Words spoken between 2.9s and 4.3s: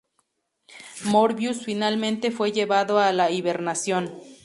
a la hibernación.